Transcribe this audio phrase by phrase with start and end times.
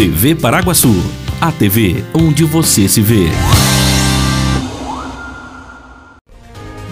[0.00, 0.94] TV Paraguaçu,
[1.38, 3.26] a TV onde você se vê.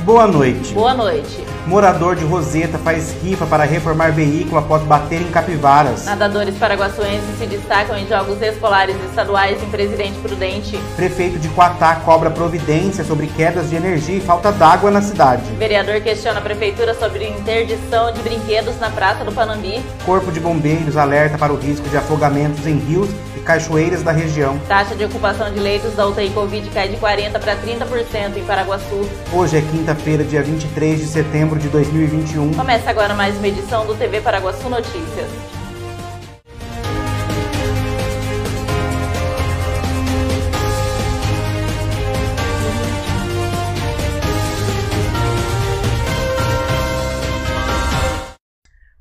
[0.04, 0.74] Boa noite.
[0.74, 1.47] Boa noite.
[1.68, 6.06] Morador de Roseta faz rifa para reformar veículo após bater em capivaras.
[6.06, 10.80] Nadadores paraguaçuenses se destacam em jogos escolares estaduais em Presidente Prudente.
[10.96, 15.42] Prefeito de Quatá cobra providência sobre quedas de energia e falta d'água na cidade.
[15.58, 19.84] Vereador questiona a prefeitura sobre interdição de brinquedos na Praça do Panambi.
[20.06, 23.10] Corpo de Bombeiros alerta para o risco de afogamentos em rios
[23.48, 24.58] cachoeiras da região.
[24.68, 29.08] Taxa de ocupação de leitos da UTI Covid cai de 40% para 30% em Paraguaçu.
[29.32, 32.52] Hoje é quinta-feira, dia 23 de setembro de 2021.
[32.52, 35.57] Começa agora mais uma edição do TV Paraguaçu Notícias.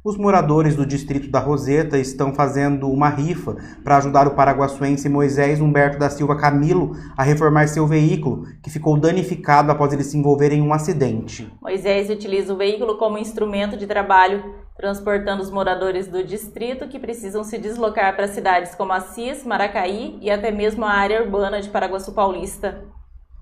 [0.07, 5.59] Os moradores do distrito da Roseta estão fazendo uma rifa para ajudar o paraguaçuense Moisés
[5.59, 10.53] Humberto da Silva Camilo a reformar seu veículo, que ficou danificado após ele se envolver
[10.53, 11.51] em um acidente.
[11.61, 14.45] Moisés utiliza o veículo como instrumento de trabalho,
[14.77, 20.31] transportando os moradores do distrito que precisam se deslocar para cidades como Assis, Maracaí e
[20.31, 22.81] até mesmo a área urbana de Paraguaçu Paulista.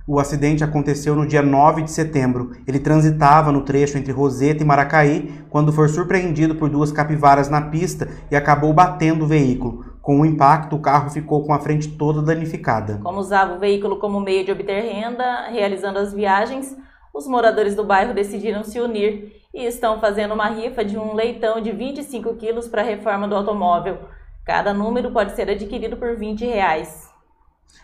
[0.08, 2.52] O acidente aconteceu no dia 9 de setembro.
[2.68, 7.60] Ele transitava no trecho entre Roseta e Maracaí quando foi surpreendido por duas capivaras na
[7.60, 9.84] pista e acabou batendo o veículo.
[10.04, 13.00] Com o impacto, o carro ficou com a frente toda danificada.
[13.02, 16.78] Como usava o veículo como meio de obter renda, realizando as viagens,
[17.12, 21.60] os moradores do bairro decidiram se unir e estão fazendo uma rifa de um leitão
[21.60, 23.98] de 25 quilos para a reforma do automóvel.
[24.46, 27.15] Cada número pode ser adquirido por 20 reais.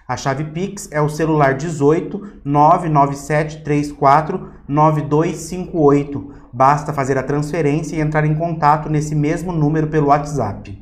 [0.08, 6.34] A chave Pix é o celular 18 997 34 9258.
[6.52, 10.82] Basta fazer a transferência e entrar em contato nesse mesmo número pelo WhatsApp.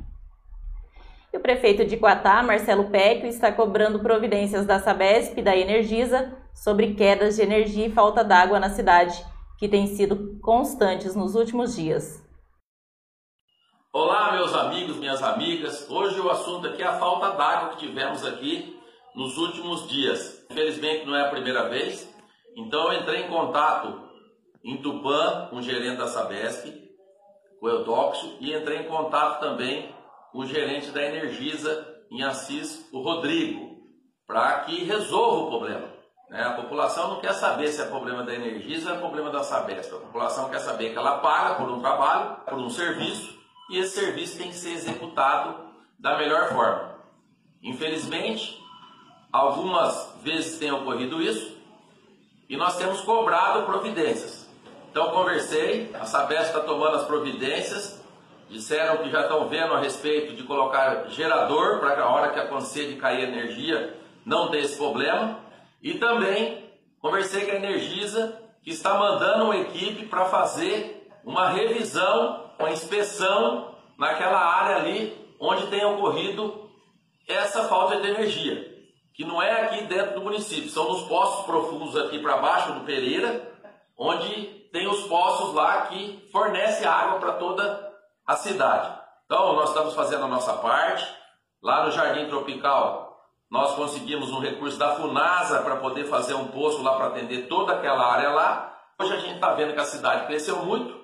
[1.31, 6.33] E o prefeito de Quatá, Marcelo Pecchio, está cobrando providências da Sabesp e da Energisa
[6.53, 9.23] sobre quedas de energia e falta d'água na cidade,
[9.57, 12.27] que têm sido constantes nos últimos dias.
[13.93, 15.89] Olá, meus amigos, minhas amigas.
[15.89, 18.78] Hoje o assunto aqui é a falta d'água que tivemos aqui
[19.15, 20.45] nos últimos dias.
[20.49, 22.07] Infelizmente não é a primeira vez,
[22.55, 24.09] então eu entrei em contato
[24.63, 26.67] em Tupã com o gerente da Sabesp,
[27.61, 29.93] o Eudóxio, e entrei em contato também
[30.31, 33.77] com o gerente da Energisa em Assis, o Rodrigo,
[34.25, 35.87] para que resolva o problema.
[36.29, 36.43] Né?
[36.43, 39.93] A população não quer saber se é problema da Energisa ou é problema da Sabesp.
[39.93, 43.37] A população quer saber que ela paga por um trabalho, por um serviço,
[43.69, 46.99] e esse serviço tem que ser executado da melhor forma.
[47.61, 48.59] Infelizmente,
[49.31, 51.55] Algumas vezes tem ocorrido isso
[52.49, 54.49] e nós temos cobrado providências.
[54.89, 58.03] Então conversei, a Sabesp está tomando as providências,
[58.49, 62.87] disseram que já estão vendo a respeito de colocar gerador para a hora que acontecer
[62.87, 63.95] de cair energia
[64.25, 65.37] não ter esse problema.
[65.81, 66.67] E também
[66.99, 73.75] conversei com a Energisa, que está mandando uma equipe para fazer uma revisão, uma inspeção
[73.95, 76.67] naquela área ali onde tem ocorrido
[77.27, 78.78] essa falta de energia
[79.19, 82.85] que não é aqui dentro do município, são nos poços profundos aqui para baixo do
[82.85, 83.51] Pereira,
[83.97, 87.91] onde tem os poços lá que fornecem água para toda
[88.25, 88.97] a cidade.
[89.25, 91.05] Então, nós estamos fazendo a nossa parte.
[91.61, 93.13] Lá no Jardim Tropical,
[93.51, 97.73] nós conseguimos um recurso da FUNASA para poder fazer um poço lá para atender toda
[97.73, 98.73] aquela área lá.
[98.97, 100.97] Hoje a gente está vendo que a cidade cresceu muito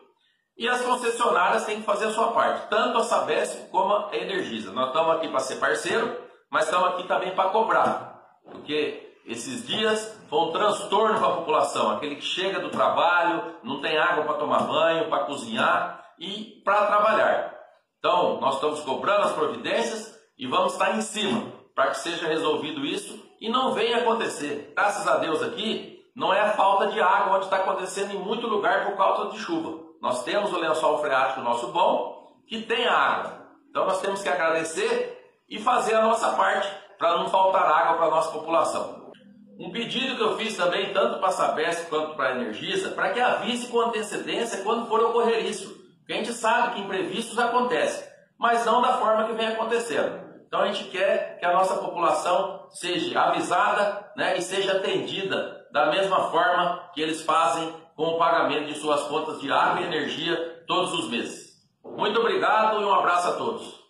[0.58, 4.72] e as concessionárias têm que fazer a sua parte, tanto a Sabesp como a Energisa.
[4.72, 6.25] Nós estamos aqui para ser parceiro,
[6.56, 11.92] mas estamos aqui também para cobrar, porque esses dias foi um transtorno para a população,
[11.92, 16.86] aquele que chega do trabalho, não tem água para tomar banho, para cozinhar e para
[16.86, 17.54] trabalhar.
[18.00, 21.44] Então, nós estamos cobrando as providências e vamos estar em cima
[21.76, 24.72] para que seja resolvido isso e não venha acontecer.
[24.78, 28.48] Graças a Deus aqui, não é a falta de água onde está acontecendo em muito
[28.48, 29.78] lugar por causa de chuva.
[30.02, 33.46] Nós temos o lençol freático nosso bom, que tem água.
[33.70, 38.06] Então nós temos que agradecer e fazer a nossa parte para não faltar água para
[38.08, 39.12] a nossa população.
[39.58, 43.12] Um pedido que eu fiz também, tanto para a Sabesp quanto para a Energisa, para
[43.12, 45.74] que avise com antecedência quando for ocorrer isso.
[46.00, 48.06] Porque a gente sabe que imprevistos acontecem,
[48.38, 50.26] mas não da forma que vem acontecendo.
[50.46, 55.88] Então a gente quer que a nossa população seja avisada né, e seja atendida da
[55.88, 60.64] mesma forma que eles fazem com o pagamento de suas contas de água e energia
[60.68, 61.56] todos os meses.
[61.84, 63.85] Muito obrigado e um abraço a todos.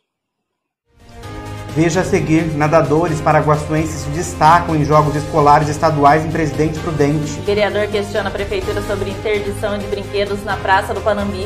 [1.75, 7.33] Veja a seguir: nadadores paraguaçuenses se destacam em jogos escolares estaduais em Presidente Prudente.
[7.41, 11.45] Vereador questiona a prefeitura sobre interdição de brinquedos na Praça do Panambi.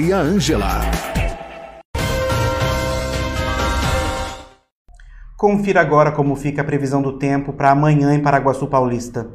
[0.00, 0.80] Maria Ângela.
[5.36, 9.28] Confira agora como fica a previsão do tempo para amanhã em Paraguaçu Paulista.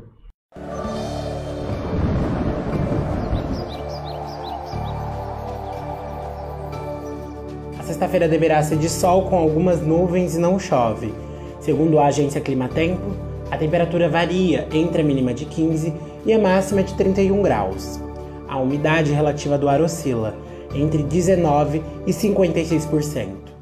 [7.77, 11.13] A sexta-feira deverá ser de sol com algumas nuvens e não chove.
[11.59, 13.15] Segundo a agência Climatempo,
[13.51, 15.94] a temperatura varia entre a mínima de 15
[16.25, 18.00] e a máxima de 31 graus.
[18.47, 20.33] A umidade relativa do ar oscila
[20.73, 23.56] entre 19% e 56%.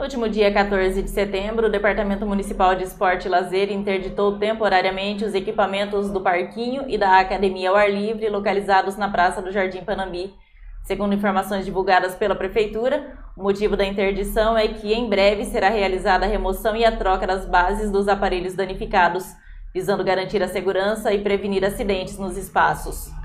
[0.00, 5.26] No último dia 14 de setembro, o Departamento Municipal de Esporte e Lazer interditou temporariamente
[5.26, 9.84] os equipamentos do Parquinho e da Academia ao Ar Livre localizados na Praça do Jardim
[9.84, 10.32] Panambi.
[10.84, 16.24] Segundo informações divulgadas pela Prefeitura, o motivo da interdição é que em breve será realizada
[16.24, 19.26] a remoção e a troca das bases dos aparelhos danificados,
[19.74, 23.19] visando garantir a segurança e prevenir acidentes nos espaços.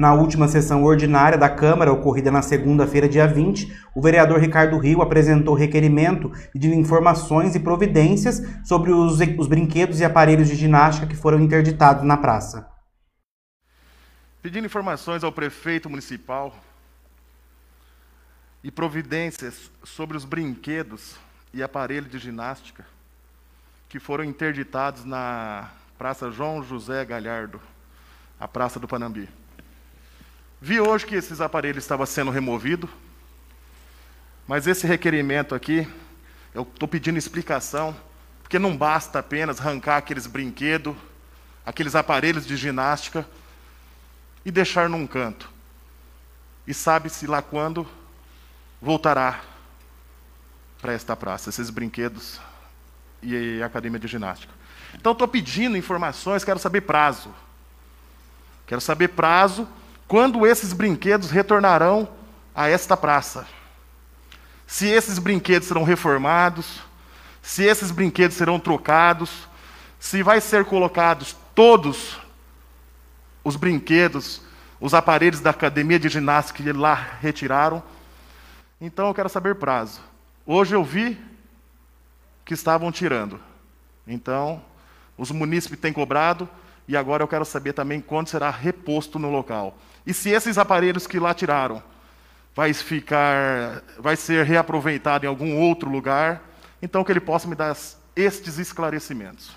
[0.00, 5.02] Na última sessão ordinária da Câmara, ocorrida na segunda-feira, dia 20, o vereador Ricardo Rio
[5.02, 11.14] apresentou requerimento pedindo informações e providências sobre os, os brinquedos e aparelhos de ginástica que
[11.14, 12.66] foram interditados na praça.
[14.40, 16.56] Pedindo informações ao prefeito municipal
[18.64, 21.14] e providências sobre os brinquedos
[21.52, 22.86] e aparelhos de ginástica
[23.86, 27.60] que foram interditados na Praça João José Galhardo,
[28.40, 29.28] a Praça do Panambi.
[30.62, 32.90] Vi hoje que esses aparelhos estavam sendo removidos,
[34.46, 35.88] mas esse requerimento aqui,
[36.54, 37.96] eu estou pedindo explicação,
[38.42, 40.94] porque não basta apenas arrancar aqueles brinquedos,
[41.64, 43.26] aqueles aparelhos de ginástica
[44.44, 45.48] e deixar num canto.
[46.66, 47.88] E sabe-se lá quando
[48.82, 49.40] voltará
[50.78, 52.38] para esta praça, esses brinquedos
[53.22, 54.52] e a academia de ginástica.
[54.94, 57.34] Então, estou pedindo informações, quero saber prazo.
[58.66, 59.66] Quero saber prazo
[60.10, 62.08] quando esses brinquedos retornarão
[62.52, 63.46] a esta praça.
[64.66, 66.82] Se esses brinquedos serão reformados,
[67.40, 69.46] se esses brinquedos serão trocados,
[70.00, 72.18] se vai ser colocados todos
[73.44, 74.42] os brinquedos,
[74.80, 77.80] os aparelhos da academia de ginástica que lá retiraram.
[78.80, 80.00] Então eu quero saber prazo.
[80.44, 81.16] Hoje eu vi
[82.44, 83.38] que estavam tirando.
[84.08, 84.60] Então,
[85.16, 86.48] os munícipes têm cobrado
[86.90, 89.78] e agora eu quero saber também quando será reposto no local.
[90.04, 91.80] E se esses aparelhos que lá tiraram
[92.52, 96.42] vai ficar, vai ser reaproveitado em algum outro lugar,
[96.82, 97.76] então que ele possa me dar
[98.16, 99.52] estes esclarecimentos.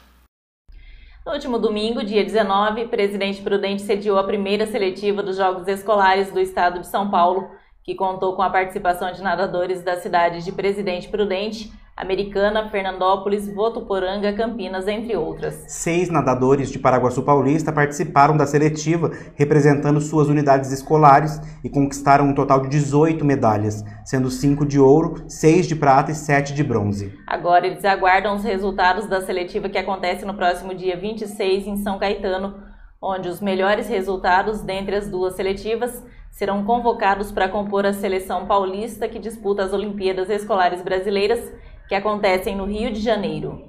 [1.26, 6.40] No último domingo, dia 19, Presidente Prudente sediou a primeira seletiva dos Jogos Escolares do
[6.40, 7.50] Estado de São Paulo,
[7.84, 14.34] que contou com a participação de nadadores das cidades de Presidente Prudente, Americana, Fernandópolis, Votuporanga,
[14.34, 15.64] Campinas, entre outras.
[15.68, 22.34] Seis nadadores de Paraguaçu Paulista participaram da seletiva representando suas unidades escolares e conquistaram um
[22.34, 27.14] total de 18 medalhas, sendo cinco de ouro, seis de prata e sete de bronze.
[27.28, 32.00] Agora eles aguardam os resultados da seletiva que acontece no próximo dia 26 em São
[32.00, 32.56] Caetano,
[33.00, 39.08] onde os melhores resultados dentre as duas seletivas serão convocados para compor a seleção paulista
[39.08, 41.52] que disputa as Olimpíadas Escolares Brasileiras
[41.94, 43.62] que acontecem no Rio de Janeiro.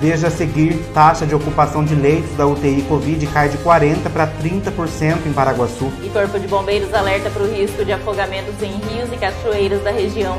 [0.00, 4.28] Veja a seguir, taxa de ocupação de leitos da UTI Covid cai de 40% para
[4.28, 5.90] 30% em Paraguaçu.
[6.04, 9.90] E Corpo de Bombeiros alerta para o risco de afogamentos em rios e cachoeiras da
[9.90, 10.38] região.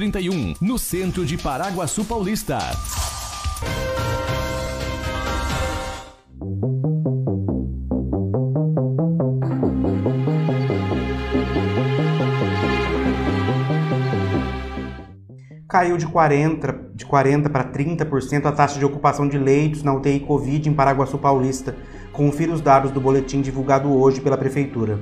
[0.00, 2.58] 31, no centro de Paraguaçu Paulista.
[15.68, 20.20] Caiu de 40, de 40 para 30% a taxa de ocupação de leitos na UTI
[20.20, 21.76] Covid em Paraguaçu Paulista.
[22.10, 24.98] Confira os dados do boletim divulgado hoje pela Prefeitura.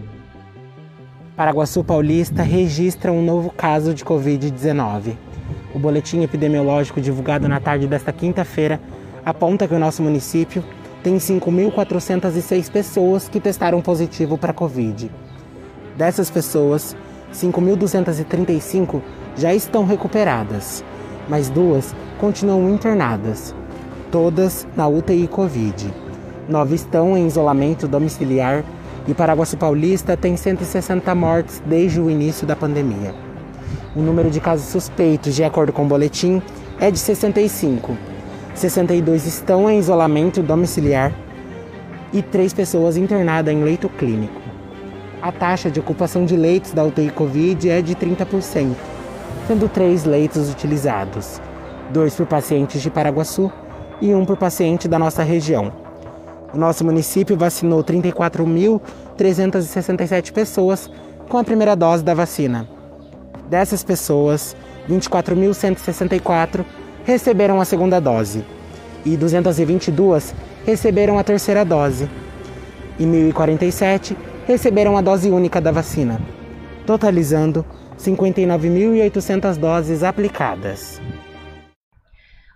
[1.38, 5.14] Paraguaçu Paulista registra um novo caso de Covid-19.
[5.72, 8.80] O boletim epidemiológico divulgado na tarde desta quinta-feira
[9.24, 10.64] aponta que o nosso município
[11.00, 15.08] tem 5.406 pessoas que testaram positivo para Covid.
[15.96, 16.96] Dessas pessoas,
[17.32, 19.00] 5.235
[19.36, 20.82] já estão recuperadas,
[21.28, 23.54] mas duas continuam internadas,
[24.10, 25.94] todas na UTI Covid.
[26.48, 28.64] Nove estão em isolamento domiciliar
[29.08, 33.14] e Paraguaçu Paulista tem 160 mortes desde o início da pandemia.
[33.96, 36.42] O número de casos suspeitos, de acordo com o boletim,
[36.78, 37.96] é de 65.
[38.54, 41.10] 62 estão em isolamento domiciliar
[42.12, 44.42] e três pessoas internadas em leito clínico.
[45.22, 48.74] A taxa de ocupação de leitos da UTI Covid é de 30%,
[49.46, 51.40] sendo três leitos utilizados,
[51.90, 53.50] dois por pacientes de Paraguaçu
[54.02, 55.87] e um por paciente da nossa região.
[56.52, 60.90] O nosso município vacinou 34.367 pessoas
[61.28, 62.68] com a primeira dose da vacina.
[63.48, 64.56] Dessas pessoas,
[64.88, 66.64] 24.164
[67.04, 68.44] receberam a segunda dose
[69.04, 72.08] e 222 receberam a terceira dose
[72.98, 76.20] e 1.047 receberam a dose única da vacina,
[76.86, 77.64] totalizando
[77.98, 81.00] 59.800 doses aplicadas.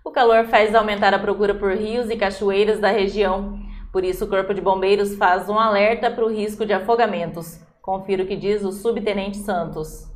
[0.03, 3.59] O calor faz aumentar a procura por rios e cachoeiras da região.
[3.93, 7.59] Por isso, o Corpo de Bombeiros faz um alerta para o risco de afogamentos.
[7.79, 10.09] Confira o que diz o subtenente Santos.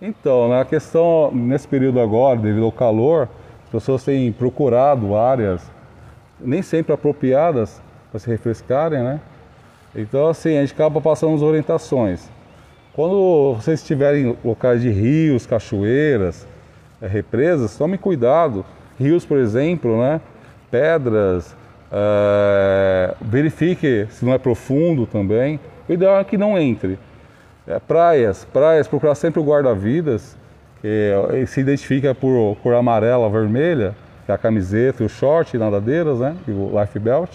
[0.00, 3.28] Então, na questão, nesse período agora, devido ao calor,
[3.64, 5.70] As pessoas têm procurado áreas
[6.40, 9.20] nem sempre apropriadas para se refrescarem, né?
[9.94, 12.28] Então, assim, a gente acaba passando as orientações.
[12.92, 16.48] Quando vocês estiverem locais de rios, cachoeiras,
[17.00, 18.64] é, represas, tome cuidado.
[18.98, 20.20] Rios, por exemplo, né?
[20.68, 21.54] Pedras,
[21.92, 25.58] é, verifique se não é profundo também.
[25.88, 26.98] O ideal é que não entre.
[27.66, 30.36] É, praias, praias, procurar sempre o guarda-vidas,
[30.80, 33.94] que se identifica por cor amarela, vermelha,
[34.24, 36.34] que é a camiseta, o short, nadadeiras, né?
[36.48, 37.30] E o life belt.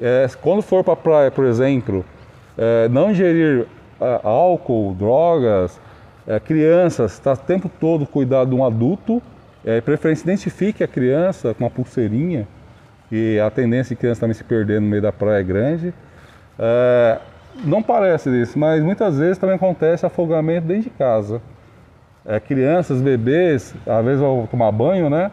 [0.00, 2.04] É, quando for para a praia, por exemplo,
[2.56, 3.66] é, não ingerir
[4.22, 5.80] álcool, drogas,
[6.44, 9.22] crianças, está o tempo todo cuidado de um adulto,
[9.64, 12.46] é, preferência identifique a criança com uma pulseirinha,
[13.10, 15.94] e a tendência de criança também se perder no meio da praia é grande.
[16.58, 17.18] É,
[17.64, 21.40] não parece isso, mas muitas vezes também acontece afogamento dentro de casa.
[22.24, 25.30] É, crianças, bebês, às vezes vão tomar banho, né?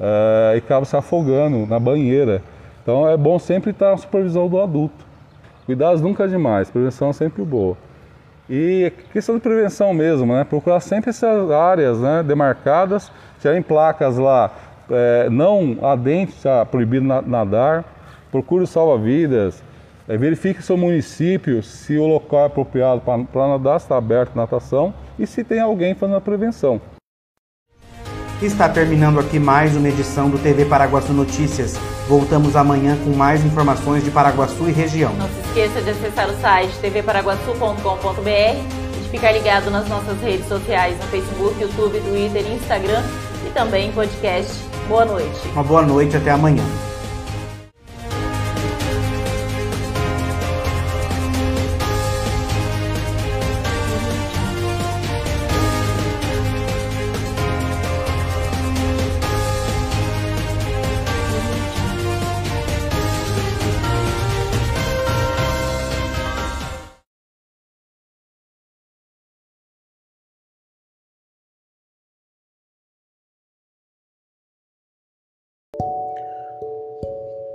[0.00, 2.42] É, e acabam se afogando na banheira.
[2.82, 5.04] Então é bom sempre estar na supervisão do adulto.
[5.64, 7.76] Cuidados nunca é demais, prevenção é sempre boa.
[8.50, 10.44] E questão de prevenção mesmo, né?
[10.44, 14.50] Procurar sempre essas áreas né, demarcadas, tiverem placas lá,
[14.90, 17.84] é, não adentro, está proibido nadar,
[18.30, 19.62] procure salva-vidas,
[20.08, 24.92] é, verifique seu município se o local é apropriado para nadar, se está aberto natação
[25.18, 26.80] e se tem alguém fazendo a prevenção.
[28.42, 31.78] Está terminando aqui mais uma edição do TV Paraguaçu Notícias.
[32.08, 35.14] Voltamos amanhã com mais informações de Paraguaçu e região.
[35.14, 40.46] Não se esqueça de acessar o site tvparaguaçu.com.br e de ficar ligado nas nossas redes
[40.46, 43.02] sociais no Facebook, YouTube, Twitter e Instagram
[43.46, 44.73] e também em podcast.
[44.88, 45.48] Boa noite.
[45.52, 46.62] Uma boa noite, até amanhã.